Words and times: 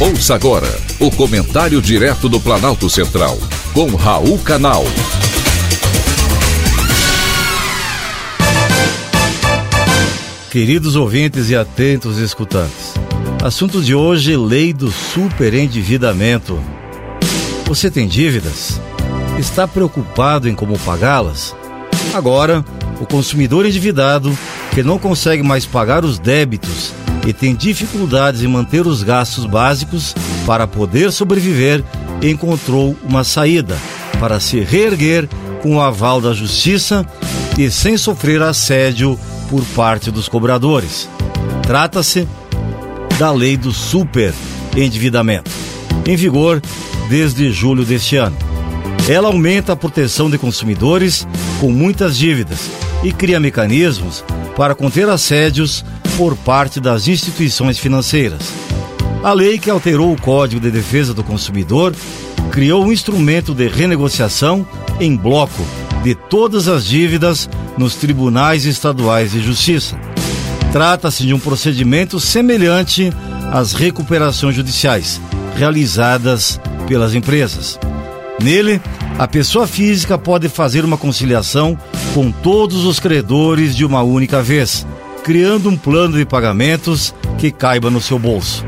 Ouça 0.00 0.32
agora 0.32 0.68
o 1.00 1.10
comentário 1.10 1.82
direto 1.82 2.28
do 2.28 2.38
Planalto 2.38 2.88
Central, 2.88 3.36
com 3.74 3.96
Raul 3.96 4.38
Canal. 4.38 4.84
Queridos 10.52 10.94
ouvintes 10.94 11.50
e 11.50 11.56
atentos 11.56 12.18
escutantes, 12.18 12.94
assunto 13.42 13.82
de 13.82 13.92
hoje: 13.92 14.36
lei 14.36 14.72
do 14.72 14.88
superendividamento. 14.88 16.60
Você 17.66 17.90
tem 17.90 18.06
dívidas? 18.06 18.80
Está 19.36 19.66
preocupado 19.66 20.48
em 20.48 20.54
como 20.54 20.78
pagá-las? 20.78 21.56
Agora, 22.14 22.64
o 23.00 23.04
consumidor 23.04 23.66
endividado 23.66 24.36
que 24.72 24.84
não 24.84 24.96
consegue 24.96 25.42
mais 25.42 25.66
pagar 25.66 26.04
os 26.04 26.20
débitos 26.20 26.92
e 27.28 27.32
tem 27.34 27.54
dificuldades 27.54 28.42
em 28.42 28.48
manter 28.48 28.86
os 28.86 29.02
gastos 29.02 29.44
básicos 29.44 30.14
para 30.46 30.66
poder 30.66 31.12
sobreviver, 31.12 31.84
encontrou 32.22 32.96
uma 33.06 33.22
saída 33.22 33.76
para 34.18 34.40
se 34.40 34.60
reerguer 34.60 35.28
com 35.60 35.76
o 35.76 35.80
aval 35.80 36.22
da 36.22 36.32
justiça 36.32 37.04
e 37.58 37.70
sem 37.70 37.98
sofrer 37.98 38.40
assédio 38.40 39.20
por 39.50 39.62
parte 39.76 40.10
dos 40.10 40.26
cobradores. 40.26 41.06
Trata-se 41.64 42.26
da 43.18 43.30
lei 43.30 43.58
do 43.58 43.72
superendividamento, 43.72 45.50
em 46.06 46.16
vigor 46.16 46.62
desde 47.10 47.52
julho 47.52 47.84
deste 47.84 48.16
ano. 48.16 48.38
Ela 49.06 49.28
aumenta 49.28 49.74
a 49.74 49.76
proteção 49.76 50.30
de 50.30 50.38
consumidores 50.38 51.28
com 51.60 51.70
muitas 51.70 52.16
dívidas 52.16 52.70
e 53.04 53.12
cria 53.12 53.38
mecanismos 53.38 54.24
para 54.58 54.74
conter 54.74 55.08
assédios 55.08 55.84
por 56.16 56.36
parte 56.36 56.80
das 56.80 57.06
instituições 57.06 57.78
financeiras. 57.78 58.52
A 59.22 59.32
lei 59.32 59.56
que 59.56 59.70
alterou 59.70 60.12
o 60.12 60.20
Código 60.20 60.60
de 60.60 60.68
Defesa 60.68 61.14
do 61.14 61.22
Consumidor 61.22 61.94
criou 62.50 62.84
um 62.84 62.92
instrumento 62.92 63.54
de 63.54 63.68
renegociação 63.68 64.66
em 64.98 65.14
bloco 65.14 65.64
de 66.02 66.16
todas 66.16 66.66
as 66.66 66.84
dívidas 66.84 67.48
nos 67.78 67.94
tribunais 67.94 68.64
estaduais 68.64 69.30
de 69.30 69.40
justiça. 69.40 69.96
Trata-se 70.72 71.24
de 71.24 71.32
um 71.32 71.38
procedimento 71.38 72.18
semelhante 72.18 73.12
às 73.52 73.72
recuperações 73.72 74.56
judiciais 74.56 75.20
realizadas 75.56 76.60
pelas 76.88 77.14
empresas. 77.14 77.78
Nele, 78.42 78.80
a 79.18 79.28
pessoa 79.28 79.68
física 79.68 80.18
pode 80.18 80.48
fazer 80.48 80.84
uma 80.84 80.98
conciliação 80.98 81.78
com 82.14 82.30
todos 82.30 82.84
os 82.84 82.98
credores 82.98 83.76
de 83.76 83.84
uma 83.84 84.02
única 84.02 84.42
vez 84.42 84.86
criando 85.28 85.68
um 85.68 85.76
plano 85.76 86.16
de 86.16 86.24
pagamentos 86.24 87.14
que 87.36 87.50
caiba 87.50 87.90
no 87.90 88.00
seu 88.00 88.18
bolso. 88.18 88.64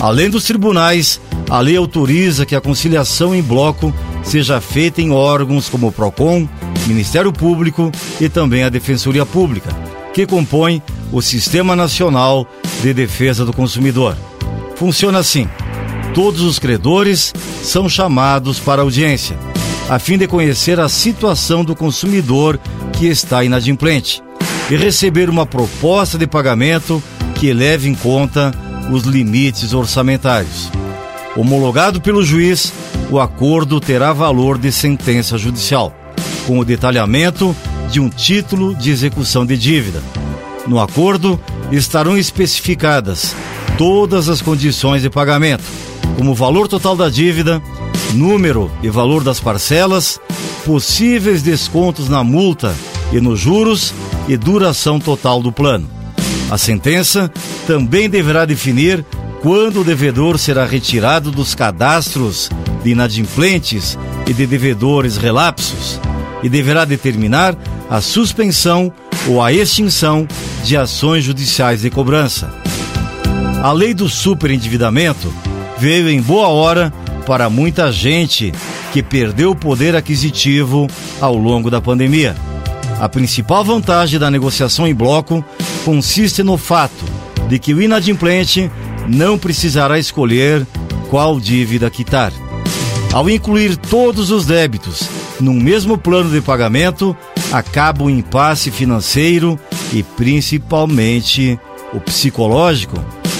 Além 0.00 0.30
dos 0.30 0.44
tribunais, 0.44 1.20
a 1.50 1.58
lei 1.58 1.76
autoriza 1.76 2.46
que 2.46 2.54
a 2.54 2.60
conciliação 2.60 3.34
em 3.34 3.42
bloco 3.42 3.92
seja 4.22 4.60
feita 4.60 5.02
em 5.02 5.10
órgãos 5.10 5.68
como 5.68 5.88
o 5.88 5.92
PROCON, 5.92 6.48
Ministério 6.86 7.32
Público 7.32 7.90
e 8.20 8.28
também 8.28 8.62
a 8.62 8.68
Defensoria 8.68 9.26
Pública, 9.26 9.70
que 10.14 10.24
compõe 10.24 10.80
o 11.10 11.20
Sistema 11.20 11.74
Nacional 11.74 12.46
de 12.80 12.94
Defesa 12.94 13.44
do 13.44 13.52
Consumidor. 13.52 14.16
Funciona 14.76 15.18
assim: 15.18 15.48
todos 16.14 16.42
os 16.42 16.60
credores 16.60 17.34
são 17.60 17.88
chamados 17.88 18.60
para 18.60 18.82
audiência, 18.82 19.36
a 19.88 19.98
fim 19.98 20.18
de 20.18 20.26
conhecer 20.26 20.78
a 20.78 20.88
situação 20.88 21.64
do 21.64 21.74
consumidor 21.74 22.60
que 22.92 23.06
está 23.06 23.42
inadimplente 23.42 24.22
e 24.70 24.76
receber 24.76 25.30
uma 25.30 25.46
proposta 25.46 26.18
de 26.18 26.26
pagamento 26.26 27.02
que 27.34 27.52
leve 27.52 27.88
em 27.88 27.94
conta 27.94 28.52
os 28.92 29.04
limites 29.04 29.72
orçamentários. 29.72 30.70
Homologado 31.34 32.00
pelo 32.00 32.22
juiz, 32.22 32.72
o 33.10 33.18
acordo 33.18 33.80
terá 33.80 34.12
valor 34.12 34.58
de 34.58 34.70
sentença 34.70 35.38
judicial, 35.38 35.94
com 36.46 36.58
o 36.58 36.64
detalhamento 36.64 37.56
de 37.90 38.00
um 38.00 38.10
título 38.10 38.74
de 38.74 38.90
execução 38.90 39.46
de 39.46 39.56
dívida. 39.56 40.02
No 40.66 40.78
acordo 40.78 41.40
estarão 41.72 42.18
especificadas 42.18 43.34
todas 43.78 44.28
as 44.28 44.42
condições 44.42 45.00
de 45.00 45.08
pagamento, 45.08 45.64
como 46.16 46.32
o 46.32 46.34
valor 46.34 46.68
total 46.68 46.94
da 46.96 47.08
dívida, 47.08 47.62
número 48.14 48.70
e 48.82 48.88
valor 48.88 49.22
das 49.22 49.40
parcelas, 49.40 50.20
possíveis 50.64 51.42
descontos 51.42 52.08
na 52.08 52.22
multa 52.22 52.74
e 53.12 53.20
nos 53.20 53.40
juros 53.40 53.92
e 54.26 54.36
duração 54.36 54.98
total 54.98 55.42
do 55.42 55.52
plano. 55.52 55.88
A 56.50 56.56
sentença 56.56 57.30
também 57.66 58.08
deverá 58.08 58.44
definir 58.44 59.04
quando 59.42 59.80
o 59.80 59.84
devedor 59.84 60.38
será 60.38 60.64
retirado 60.64 61.30
dos 61.30 61.54
cadastros 61.54 62.50
de 62.82 62.90
inadimplentes 62.90 63.98
e 64.26 64.32
de 64.32 64.46
devedores 64.46 65.16
relapsos 65.16 66.00
e 66.42 66.48
deverá 66.48 66.84
determinar 66.84 67.56
a 67.88 68.00
suspensão 68.00 68.92
ou 69.26 69.42
a 69.42 69.52
extinção 69.52 70.26
de 70.64 70.76
ações 70.76 71.24
judiciais 71.24 71.82
de 71.82 71.90
cobrança. 71.90 72.52
A 73.62 73.72
lei 73.72 73.92
do 73.92 74.08
superendividamento 74.08 75.32
veio 75.78 76.08
em 76.08 76.20
boa 76.20 76.48
hora 76.48 76.92
para 77.28 77.50
muita 77.50 77.92
gente 77.92 78.54
que 78.90 79.02
perdeu 79.02 79.50
o 79.50 79.54
poder 79.54 79.94
aquisitivo 79.94 80.86
ao 81.20 81.36
longo 81.36 81.70
da 81.70 81.78
pandemia. 81.78 82.34
A 82.98 83.06
principal 83.06 83.62
vantagem 83.62 84.18
da 84.18 84.30
negociação 84.30 84.88
em 84.88 84.94
bloco 84.94 85.44
consiste 85.84 86.42
no 86.42 86.56
fato 86.56 87.04
de 87.46 87.58
que 87.58 87.74
o 87.74 87.82
inadimplente 87.82 88.70
não 89.06 89.36
precisará 89.36 89.98
escolher 89.98 90.66
qual 91.10 91.38
dívida 91.38 91.90
quitar. 91.90 92.32
Ao 93.12 93.28
incluir 93.28 93.76
todos 93.76 94.30
os 94.30 94.46
débitos 94.46 95.06
num 95.38 95.60
mesmo 95.60 95.98
plano 95.98 96.30
de 96.30 96.40
pagamento, 96.40 97.14
acaba 97.52 98.04
o 98.04 98.10
impasse 98.10 98.70
financeiro 98.70 99.60
e 99.92 100.02
principalmente 100.02 101.60
o 101.92 102.00
psicológico 102.00 102.96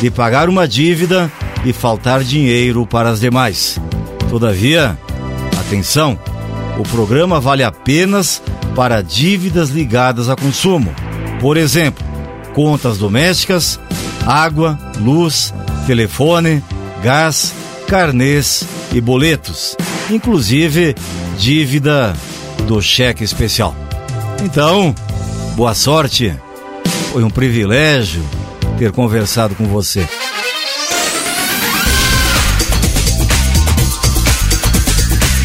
de 0.00 0.08
pagar 0.08 0.48
uma 0.48 0.68
dívida 0.68 1.28
e 1.64 1.72
faltar 1.72 2.22
dinheiro 2.22 2.86
para 2.86 3.10
as 3.10 3.20
demais. 3.20 3.80
Todavia, 4.28 4.98
atenção, 5.60 6.18
o 6.78 6.82
programa 6.84 7.40
vale 7.40 7.62
apenas 7.62 8.42
para 8.74 9.02
dívidas 9.02 9.70
ligadas 9.70 10.28
a 10.28 10.36
consumo. 10.36 10.94
Por 11.40 11.56
exemplo, 11.56 12.04
contas 12.54 12.98
domésticas, 12.98 13.78
água, 14.26 14.78
luz, 15.00 15.52
telefone, 15.86 16.62
gás, 17.02 17.52
carnês 17.86 18.64
e 18.92 19.00
boletos, 19.00 19.76
inclusive 20.10 20.94
dívida 21.38 22.14
do 22.66 22.80
cheque 22.80 23.24
especial. 23.24 23.74
Então, 24.42 24.94
boa 25.54 25.74
sorte. 25.74 26.34
Foi 27.12 27.22
um 27.22 27.30
privilégio 27.30 28.22
ter 28.78 28.90
conversado 28.92 29.54
com 29.54 29.66
você. 29.66 30.06